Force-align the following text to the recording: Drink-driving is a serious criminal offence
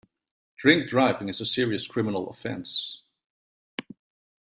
Drink-driving 0.57 1.29
is 1.29 1.41
a 1.41 1.45
serious 1.45 1.85
criminal 1.85 2.27
offence 2.27 3.03